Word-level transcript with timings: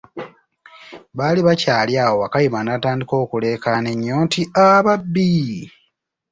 Baali 1.17 1.41
bakyali 1.47 1.93
awo, 2.03 2.15
Wakayima 2.21 2.59
n'atandika 2.63 3.13
okulekaana 3.23 3.87
enyo 3.95 4.15
nti, 4.25 4.41
ababbi! 4.67 5.31